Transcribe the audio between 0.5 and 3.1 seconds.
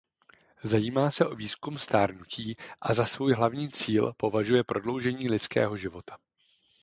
Zajímá se o výzkum stárnutí a za